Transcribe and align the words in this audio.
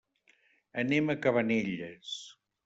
Anem 0.83 1.11
a 1.15 1.17
Cabanelles. 1.27 2.17